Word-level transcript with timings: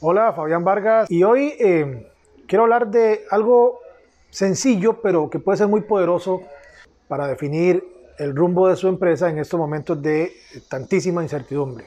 Hola, 0.00 0.34
Fabián 0.34 0.62
Vargas. 0.62 1.10
Y 1.10 1.22
hoy 1.22 1.54
eh, 1.58 2.12
quiero 2.46 2.64
hablar 2.64 2.88
de 2.90 3.24
algo 3.30 3.80
sencillo, 4.28 5.00
pero 5.00 5.30
que 5.30 5.38
puede 5.38 5.56
ser 5.56 5.68
muy 5.68 5.80
poderoso 5.80 6.42
para 7.08 7.26
definir 7.26 7.82
el 8.18 8.36
rumbo 8.36 8.68
de 8.68 8.76
su 8.76 8.88
empresa 8.88 9.30
en 9.30 9.38
estos 9.38 9.58
momentos 9.58 10.02
de 10.02 10.32
tantísima 10.68 11.22
incertidumbre. 11.22 11.86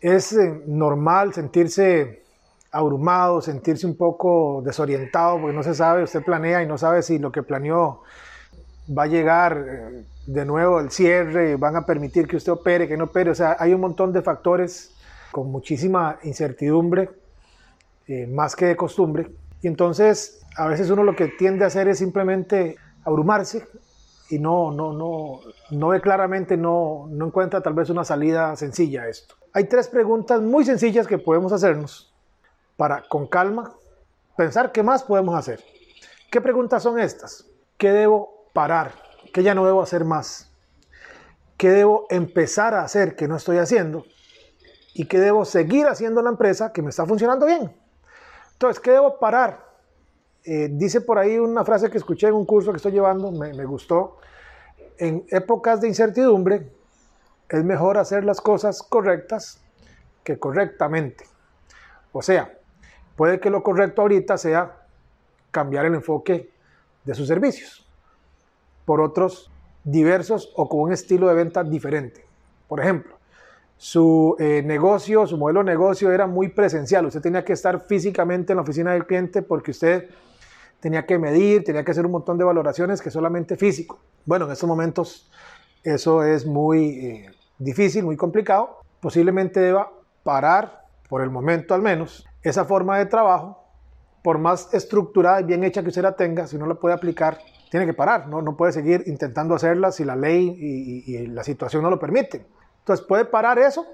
Es 0.00 0.32
eh, 0.32 0.62
normal 0.66 1.34
sentirse 1.34 2.22
abrumado, 2.70 3.40
sentirse 3.40 3.84
un 3.84 3.96
poco 3.96 4.62
desorientado, 4.64 5.40
porque 5.40 5.56
no 5.56 5.64
se 5.64 5.74
sabe, 5.74 6.04
usted 6.04 6.22
planea 6.22 6.62
y 6.62 6.68
no 6.68 6.78
sabe 6.78 7.02
si 7.02 7.18
lo 7.18 7.32
que 7.32 7.42
planeó 7.42 8.02
va 8.96 9.04
a 9.04 9.08
llegar 9.08 9.66
eh, 9.68 10.04
de 10.26 10.44
nuevo 10.44 10.78
el 10.78 10.92
cierre, 10.92 11.56
van 11.56 11.74
a 11.74 11.84
permitir 11.84 12.28
que 12.28 12.36
usted 12.36 12.52
opere, 12.52 12.86
que 12.86 12.96
no 12.96 13.04
opere. 13.04 13.30
O 13.30 13.34
sea, 13.34 13.56
hay 13.58 13.74
un 13.74 13.80
montón 13.80 14.12
de 14.12 14.22
factores 14.22 14.94
con 15.32 15.50
muchísima 15.50 16.18
incertidumbre, 16.22 17.10
eh, 18.10 18.26
más 18.26 18.56
que 18.56 18.66
de 18.66 18.76
costumbre. 18.76 19.30
Y 19.62 19.68
entonces, 19.68 20.40
a 20.56 20.66
veces 20.66 20.90
uno 20.90 21.04
lo 21.04 21.14
que 21.14 21.28
tiende 21.28 21.62
a 21.62 21.68
hacer 21.68 21.86
es 21.86 21.98
simplemente 21.98 22.74
abrumarse 23.04 23.68
y 24.30 24.40
no, 24.40 24.72
no, 24.72 24.92
no, 24.92 25.38
no 25.70 25.88
ve 25.88 26.00
claramente, 26.00 26.56
no, 26.56 27.06
no 27.08 27.26
encuentra 27.26 27.60
tal 27.60 27.74
vez 27.74 27.88
una 27.88 28.04
salida 28.04 28.56
sencilla 28.56 29.02
a 29.02 29.08
esto. 29.08 29.36
Hay 29.52 29.68
tres 29.68 29.86
preguntas 29.86 30.42
muy 30.42 30.64
sencillas 30.64 31.06
que 31.06 31.18
podemos 31.18 31.52
hacernos 31.52 32.12
para, 32.76 33.04
con 33.08 33.28
calma, 33.28 33.76
pensar 34.36 34.72
qué 34.72 34.82
más 34.82 35.04
podemos 35.04 35.36
hacer. 35.36 35.60
¿Qué 36.32 36.40
preguntas 36.40 36.82
son 36.82 36.98
estas? 36.98 37.46
¿Qué 37.78 37.92
debo 37.92 38.48
parar, 38.52 38.90
que 39.32 39.44
ya 39.44 39.54
no 39.54 39.64
debo 39.64 39.82
hacer 39.82 40.04
más, 40.04 40.50
que 41.56 41.70
debo 41.70 42.08
empezar 42.10 42.74
a 42.74 42.82
hacer 42.82 43.14
que 43.14 43.28
no 43.28 43.36
estoy 43.36 43.58
haciendo 43.58 44.04
y 44.94 45.04
que 45.04 45.20
debo 45.20 45.44
seguir 45.44 45.86
haciendo 45.86 46.22
la 46.22 46.30
empresa 46.30 46.72
que 46.72 46.82
me 46.82 46.90
está 46.90 47.06
funcionando 47.06 47.46
bien. 47.46 47.70
Entonces, 48.60 48.78
¿qué 48.82 48.90
debo 48.90 49.18
parar? 49.18 49.64
Eh, 50.44 50.68
dice 50.70 51.00
por 51.00 51.18
ahí 51.18 51.38
una 51.38 51.64
frase 51.64 51.88
que 51.88 51.96
escuché 51.96 52.28
en 52.28 52.34
un 52.34 52.44
curso 52.44 52.70
que 52.72 52.76
estoy 52.76 52.92
llevando, 52.92 53.32
me, 53.32 53.54
me 53.54 53.64
gustó. 53.64 54.18
En 54.98 55.24
épocas 55.30 55.80
de 55.80 55.88
incertidumbre 55.88 56.70
es 57.48 57.64
mejor 57.64 57.96
hacer 57.96 58.22
las 58.22 58.38
cosas 58.42 58.82
correctas 58.82 59.62
que 60.22 60.38
correctamente. 60.38 61.24
O 62.12 62.20
sea, 62.20 62.52
puede 63.16 63.40
que 63.40 63.48
lo 63.48 63.62
correcto 63.62 64.02
ahorita 64.02 64.36
sea 64.36 64.76
cambiar 65.50 65.86
el 65.86 65.94
enfoque 65.94 66.50
de 67.06 67.14
sus 67.14 67.28
servicios 67.28 67.88
por 68.84 69.00
otros 69.00 69.50
diversos 69.84 70.52
o 70.54 70.68
con 70.68 70.80
un 70.80 70.92
estilo 70.92 71.28
de 71.28 71.34
venta 71.34 71.64
diferente. 71.64 72.26
Por 72.68 72.80
ejemplo, 72.80 73.16
su 73.82 74.36
eh, 74.38 74.62
negocio, 74.62 75.26
su 75.26 75.38
modelo 75.38 75.60
de 75.60 75.70
negocio 75.70 76.12
era 76.12 76.26
muy 76.26 76.48
presencial. 76.48 77.06
Usted 77.06 77.22
tenía 77.22 77.46
que 77.46 77.54
estar 77.54 77.80
físicamente 77.86 78.52
en 78.52 78.58
la 78.58 78.62
oficina 78.62 78.92
del 78.92 79.06
cliente 79.06 79.40
porque 79.40 79.70
usted 79.70 80.10
tenía 80.80 81.06
que 81.06 81.18
medir, 81.18 81.64
tenía 81.64 81.82
que 81.82 81.90
hacer 81.90 82.04
un 82.04 82.12
montón 82.12 82.36
de 82.36 82.44
valoraciones 82.44 83.00
que 83.00 83.10
solamente 83.10 83.56
físico. 83.56 83.98
Bueno, 84.26 84.44
en 84.44 84.52
estos 84.52 84.68
momentos 84.68 85.30
eso 85.82 86.22
es 86.22 86.44
muy 86.44 86.88
eh, 86.90 87.30
difícil, 87.58 88.04
muy 88.04 88.18
complicado. 88.18 88.82
Posiblemente 89.00 89.60
deba 89.60 89.90
parar, 90.24 90.84
por 91.08 91.22
el 91.22 91.30
momento 91.30 91.72
al 91.72 91.80
menos, 91.80 92.28
esa 92.42 92.66
forma 92.66 92.98
de 92.98 93.06
trabajo, 93.06 93.64
por 94.22 94.36
más 94.36 94.74
estructurada 94.74 95.40
y 95.40 95.44
bien 95.44 95.64
hecha 95.64 95.80
que 95.82 95.88
usted 95.88 96.02
la 96.02 96.16
tenga, 96.16 96.46
si 96.46 96.58
no 96.58 96.66
la 96.66 96.74
puede 96.74 96.94
aplicar 96.94 97.38
tiene 97.70 97.86
que 97.86 97.94
parar, 97.94 98.28
no, 98.28 98.42
no 98.42 98.56
puede 98.56 98.72
seguir 98.72 99.04
intentando 99.06 99.54
hacerla 99.54 99.92
si 99.92 100.04
la 100.04 100.16
ley 100.16 100.54
y, 100.58 101.26
la 101.28 101.44
situación 101.44 101.82
no 101.82 101.88
lo 101.88 101.98
permite. 101.98 102.44
Entonces 102.80 103.06
puede 103.06 103.24
parar 103.24 103.58
eso 103.58 103.86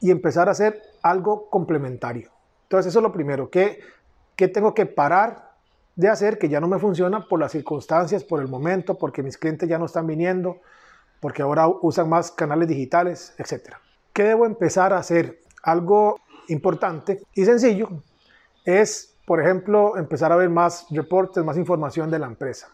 y 0.00 0.10
empezar 0.10 0.48
a 0.48 0.52
hacer 0.52 0.80
algo 1.02 1.50
complementario. 1.50 2.30
Entonces 2.64 2.90
eso 2.90 3.00
es 3.00 3.02
lo 3.02 3.12
primero, 3.12 3.50
que, 3.50 3.80
que 4.36 4.48
tengo 4.48 4.74
que 4.74 4.86
parar 4.86 5.52
de 5.96 6.08
hacer 6.08 6.38
que 6.38 6.48
ya 6.48 6.60
no 6.60 6.68
me 6.68 6.78
funciona 6.78 7.26
por 7.26 7.40
las 7.40 7.52
circunstancias, 7.52 8.22
por 8.22 8.40
el 8.40 8.48
momento, 8.48 8.96
porque 8.96 9.22
mis 9.22 9.36
clientes 9.36 9.68
ya 9.68 9.78
no 9.78 9.86
están 9.86 10.06
viniendo, 10.06 10.58
porque 11.20 11.42
ahora 11.42 11.66
usan 11.66 12.08
más 12.08 12.30
canales 12.30 12.68
digitales, 12.68 13.34
etc. 13.38 13.74
¿Qué 14.12 14.22
debo 14.22 14.46
empezar 14.46 14.92
a 14.92 14.98
hacer? 14.98 15.40
Algo 15.62 16.20
importante 16.48 17.20
y 17.34 17.44
sencillo 17.44 17.88
es, 18.64 19.16
por 19.26 19.40
ejemplo, 19.40 19.96
empezar 19.96 20.30
a 20.30 20.36
ver 20.36 20.50
más 20.50 20.86
reportes, 20.90 21.44
más 21.44 21.56
información 21.56 22.10
de 22.10 22.20
la 22.20 22.26
empresa. 22.26 22.68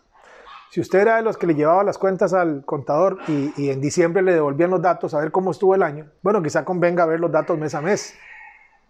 Si 0.74 0.80
usted 0.80 1.02
era 1.02 1.18
de 1.18 1.22
los 1.22 1.36
que 1.36 1.46
le 1.46 1.54
llevaba 1.54 1.84
las 1.84 1.98
cuentas 1.98 2.34
al 2.34 2.64
contador 2.64 3.18
y, 3.28 3.70
en 3.70 3.80
diciembre 3.80 4.22
le 4.22 4.32
devolvían 4.32 4.70
los 4.70 4.82
datos 4.82 5.14
a 5.14 5.20
ver 5.20 5.30
cómo 5.30 5.52
estuvo 5.52 5.76
el 5.76 5.84
año, 5.84 6.10
bueno, 6.20 6.42
quizá 6.42 6.64
convenga 6.64 7.06
ver 7.06 7.20
los 7.20 7.30
datos 7.30 7.56
mes 7.56 7.76
a 7.76 7.80
mes, 7.80 8.12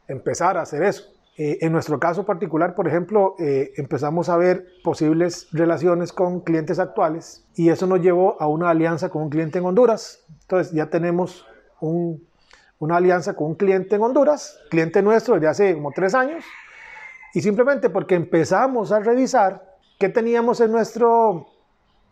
empezar 0.08 0.56
a 0.56 0.62
hacer 0.62 0.82
eso. 0.82 1.04
Eh, 1.36 1.58
en 1.60 1.72
nuestro 1.72 2.00
caso 2.00 2.24
particular, 2.24 2.74
por 2.74 2.88
ejemplo, 2.88 3.34
eh, 3.38 3.74
empezamos 3.76 4.30
a 4.30 4.38
ver 4.38 4.64
posibles 4.82 5.48
relaciones 5.52 6.14
con 6.14 6.40
clientes 6.40 6.78
actuales 6.78 7.46
y 7.54 7.68
eso 7.68 7.86
nos 7.86 8.00
llevó 8.00 8.40
a 8.40 8.46
una 8.46 8.70
alianza 8.70 9.10
con 9.10 9.20
un 9.20 9.28
cliente 9.28 9.58
en 9.58 9.66
Honduras. 9.66 10.24
Entonces 10.40 10.72
ya 10.72 10.88
tenemos 10.88 11.46
una 11.82 12.96
alianza 12.96 13.34
con 13.34 13.48
un 13.48 13.54
cliente 13.56 13.96
en 13.96 14.02
Honduras, 14.04 14.58
cliente 14.70 15.02
nuestro 15.02 15.34
desde 15.34 15.48
hace 15.48 15.74
como 15.74 15.92
tres 15.92 16.14
años, 16.14 16.46
y 17.34 17.42
simplemente 17.42 17.90
porque 17.90 18.14
empezamos 18.14 18.90
a 18.90 19.00
revisar 19.00 19.76
qué 19.98 20.08
teníamos 20.08 20.62
en 20.62 20.72
nuestro 20.72 21.48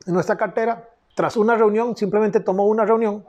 en 0.06 0.14
nuestra 0.14 0.36
cartera, 0.36 0.88
tras 1.14 1.36
una 1.36 1.56
reunión, 1.56 1.96
simplemente 1.96 2.40
tomó 2.40 2.66
una 2.66 2.84
reunión, 2.84 3.24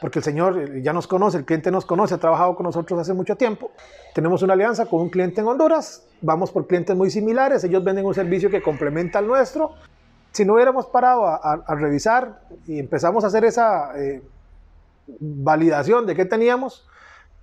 porque 0.00 0.20
el 0.20 0.24
señor 0.24 0.80
ya 0.80 0.92
nos 0.92 1.06
conoce, 1.06 1.38
el 1.38 1.44
cliente 1.44 1.70
nos 1.70 1.84
conoce, 1.84 2.14
ha 2.14 2.18
trabajado 2.18 2.54
con 2.56 2.64
nosotros 2.64 2.98
hace 3.00 3.12
mucho 3.12 3.36
tiempo. 3.36 3.70
Tenemos 4.14 4.42
una 4.42 4.54
alianza 4.54 4.86
con 4.86 5.00
un 5.00 5.10
cliente 5.10 5.40
en 5.40 5.48
Honduras, 5.48 6.06
vamos 6.22 6.50
por 6.50 6.66
clientes 6.66 6.96
muy 6.96 7.10
similares, 7.10 7.64
ellos 7.64 7.84
venden 7.84 8.06
un 8.06 8.14
servicio 8.14 8.50
que 8.50 8.62
complementa 8.62 9.18
al 9.18 9.26
nuestro. 9.26 9.72
Si 10.32 10.44
no 10.44 10.54
hubiéramos 10.54 10.86
parado 10.86 11.26
a, 11.26 11.74
revisar 11.74 12.40
y 12.66 12.78
empezamos 12.78 13.24
a 13.24 13.28
hacer 13.28 13.44
esa 13.44 13.98
eh, 13.98 14.22
validación 15.20 16.06
de 16.06 16.14
qué 16.14 16.24
teníamos, 16.24 16.86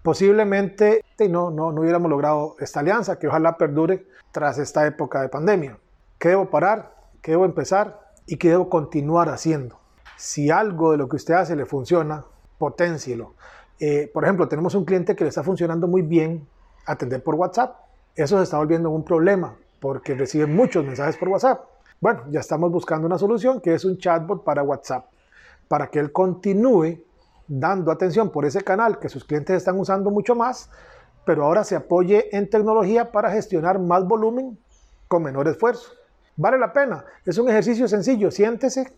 posiblemente 0.01 1.03
no, 1.29 1.49
no, 1.49 1.71
no 1.71 1.81
hubiéramos 1.81 2.09
logrado 2.09 2.55
esta 2.59 2.79
alianza, 2.79 3.17
que 3.17 3.27
ojalá 3.27 3.57
perdure 3.57 4.05
tras 4.31 4.59
esta 4.59 4.85
época 4.85 5.21
de 5.21 5.29
pandemia. 5.29 5.77
¿Qué 6.19 6.29
debo 6.29 6.49
parar? 6.49 6.93
¿Qué 7.21 7.31
debo 7.31 7.45
empezar? 7.45 8.04
Y 8.25 8.37
que 8.37 8.49
debo 8.49 8.69
continuar 8.69 9.29
haciendo. 9.29 9.79
Si 10.17 10.49
algo 10.49 10.91
de 10.91 10.97
lo 10.97 11.09
que 11.09 11.17
usted 11.17 11.33
hace 11.33 11.55
le 11.55 11.65
funciona, 11.65 12.25
potencielo. 12.57 13.33
Eh, 13.79 14.09
por 14.13 14.23
ejemplo, 14.23 14.47
tenemos 14.47 14.75
un 14.75 14.85
cliente 14.85 15.15
que 15.15 15.23
le 15.23 15.29
está 15.29 15.43
funcionando 15.43 15.87
muy 15.87 16.01
bien 16.01 16.47
atender 16.85 17.23
por 17.23 17.35
WhatsApp. 17.35 17.75
Eso 18.15 18.37
se 18.37 18.43
está 18.43 18.57
volviendo 18.57 18.89
un 18.89 19.03
problema 19.03 19.55
porque 19.79 20.15
recibe 20.15 20.45
muchos 20.45 20.85
mensajes 20.85 21.17
por 21.17 21.29
WhatsApp. 21.29 21.65
Bueno, 21.99 22.23
ya 22.29 22.39
estamos 22.39 22.71
buscando 22.71 23.07
una 23.07 23.17
solución 23.17 23.61
que 23.61 23.73
es 23.73 23.85
un 23.85 23.97
chatbot 23.97 24.43
para 24.43 24.63
WhatsApp, 24.63 25.05
para 25.67 25.87
que 25.87 25.99
él 25.99 26.11
continúe 26.11 27.03
dando 27.47 27.91
atención 27.91 28.31
por 28.31 28.45
ese 28.45 28.61
canal 28.61 28.99
que 28.99 29.09
sus 29.09 29.23
clientes 29.23 29.55
están 29.55 29.79
usando 29.79 30.09
mucho 30.11 30.35
más, 30.35 30.69
pero 31.25 31.45
ahora 31.45 31.63
se 31.63 31.75
apoye 31.75 32.35
en 32.35 32.49
tecnología 32.49 33.11
para 33.11 33.31
gestionar 33.31 33.79
más 33.79 34.07
volumen 34.07 34.57
con 35.07 35.23
menor 35.23 35.47
esfuerzo. 35.47 35.91
Vale 36.37 36.57
la 36.57 36.73
pena. 36.73 37.05
Es 37.25 37.37
un 37.37 37.49
ejercicio 37.49 37.87
sencillo. 37.87 38.29
Siéntese, 38.29 38.91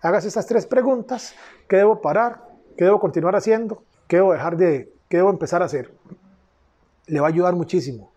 hágase 0.00 0.28
estas 0.28 0.46
tres 0.46 0.66
preguntas. 0.66 1.34
¿Qué 1.68 1.76
debo 1.76 2.00
parar? 2.00 2.44
¿Qué 2.76 2.84
debo 2.84 3.00
continuar 3.00 3.34
haciendo? 3.34 3.82
¿Qué 4.06 4.16
debo 4.16 4.32
dejar 4.32 4.56
de, 4.56 4.92
qué 5.08 5.18
debo 5.18 5.30
empezar 5.30 5.62
a 5.62 5.64
hacer? 5.64 5.92
Le 7.06 7.20
va 7.20 7.26
a 7.26 7.30
ayudar 7.30 7.54
muchísimo. 7.54 8.12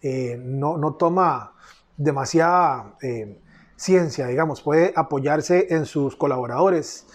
Eh, 0.00 0.36
no, 0.42 0.76
no, 0.78 0.94
toma 0.94 1.52
demasiada 1.96 2.96
eh, 3.02 3.38
ciencia, 3.76 4.26
digamos. 4.26 4.62
Puede 4.62 4.92
apoyarse 4.96 5.68
en 5.70 5.84
sus 5.84 6.16
colaboradores, 6.16 7.06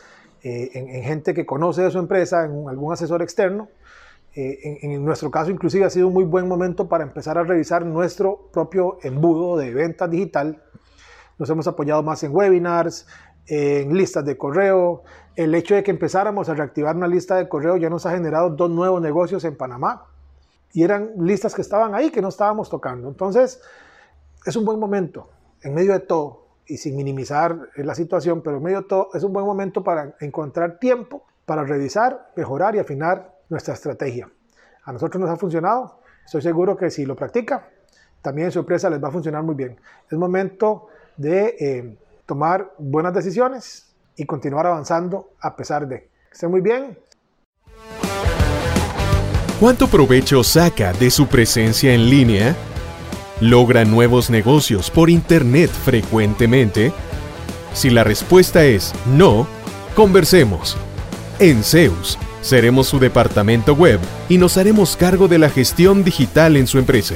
eh, 0.43 0.69
en, 0.73 1.03
gente 1.03 1.33
que 1.33 1.45
conoce 1.45 1.81
de 1.81 1.91
su 1.91 1.99
empresa, 1.99 2.45
en 2.45 2.69
algún 2.69 2.93
asesor 2.93 3.21
externo. 3.21 3.69
En, 4.33 4.91
en, 4.91 5.03
nuestro 5.03 5.31
caso, 5.31 5.49
inclusive, 5.49 5.83
ha 5.83 5.89
sido 5.89 6.09
un 6.09 6.13
muy 6.13 6.23
buen 6.23 6.47
momento 6.47 6.87
para 6.87 7.03
empezar 7.03 7.39
a 7.39 7.43
revisar 7.43 7.83
nuestro 7.83 8.49
propio 8.53 8.99
embudo 9.01 9.57
de 9.57 9.73
venta 9.73 10.07
digital 10.07 10.61
nos 11.37 11.49
hemos 11.49 11.67
apoyado 11.67 12.03
más 12.03 12.23
en 12.23 12.35
webinars, 12.35 13.07
en 13.45 13.95
listas 13.95 14.25
de 14.25 14.37
correo. 14.37 15.03
El 15.35 15.53
hecho 15.55 15.75
de 15.75 15.83
que 15.83 15.91
empezáramos 15.91 16.49
a 16.49 16.53
reactivar 16.53 16.95
una 16.95 17.07
lista 17.07 17.35
de 17.35 17.47
correo 17.47 17.77
ya 17.77 17.89
nos 17.89 18.05
ha 18.05 18.11
generado 18.11 18.49
dos 18.49 18.69
nuevos 18.69 19.01
negocios 19.01 19.43
en 19.43 19.55
Panamá. 19.55 20.05
Y 20.73 20.83
eran 20.83 21.11
listas 21.19 21.55
que 21.55 21.61
estaban 21.61 21.95
ahí, 21.95 22.09
que 22.09 22.21
no 22.21 22.29
estábamos 22.29 22.69
tocando. 22.69 23.07
Entonces, 23.07 23.61
es 24.45 24.55
un 24.55 24.65
buen 24.65 24.79
momento, 24.79 25.29
en 25.61 25.73
medio 25.73 25.93
de 25.93 25.99
todo, 25.99 26.47
y 26.65 26.77
sin 26.77 26.95
minimizar 26.95 27.57
la 27.75 27.95
situación, 27.95 28.41
pero 28.41 28.57
en 28.57 28.63
medio 28.63 28.81
de 28.81 28.87
todo, 28.87 29.09
es 29.13 29.23
un 29.23 29.31
buen 29.31 29.45
momento 29.45 29.83
para 29.83 30.15
encontrar 30.19 30.79
tiempo 30.79 31.23
para 31.47 31.63
revisar, 31.63 32.29
mejorar 32.35 32.75
y 32.75 32.79
afinar 32.79 33.33
nuestra 33.47 33.73
estrategia. 33.73 34.29
A 34.83 34.91
nosotros 34.91 35.21
nos 35.21 35.29
ha 35.29 35.37
funcionado, 35.37 36.01
estoy 36.25 36.41
seguro 36.41 36.75
que 36.75 36.91
si 36.91 37.05
lo 37.05 37.15
practica, 37.15 37.69
también 38.21 38.47
en 38.47 38.51
su 38.51 38.59
empresa 38.59 38.89
les 38.89 39.01
va 39.01 39.07
a 39.07 39.11
funcionar 39.11 39.43
muy 39.43 39.55
bien. 39.55 39.79
Es 40.11 40.17
momento 40.17 40.87
de 41.17 41.55
eh, 41.59 41.97
tomar 42.25 42.73
buenas 42.77 43.13
decisiones 43.13 43.93
y 44.15 44.25
continuar 44.25 44.67
avanzando 44.67 45.31
a 45.41 45.55
pesar 45.55 45.87
de. 45.87 46.01
Que 46.01 46.33
esté 46.33 46.47
muy 46.47 46.61
bien. 46.61 46.97
¿Cuánto 49.59 49.87
provecho 49.87 50.43
saca 50.43 50.93
de 50.93 51.09
su 51.09 51.27
presencia 51.27 51.93
en 51.93 52.09
línea? 52.09 52.55
¿Logra 53.41 53.85
nuevos 53.85 54.29
negocios 54.29 54.91
por 54.91 55.09
Internet 55.09 55.71
frecuentemente? 55.71 56.91
Si 57.73 57.89
la 57.89 58.03
respuesta 58.03 58.63
es 58.65 58.93
no, 59.05 59.47
conversemos. 59.95 60.77
En 61.39 61.63
Zeus, 61.63 62.17
seremos 62.41 62.87
su 62.87 62.99
departamento 62.99 63.73
web 63.73 63.99
y 64.29 64.37
nos 64.37 64.57
haremos 64.57 64.95
cargo 64.95 65.27
de 65.27 65.39
la 65.39 65.49
gestión 65.49 66.03
digital 66.03 66.55
en 66.55 66.67
su 66.67 66.79
empresa, 66.79 67.15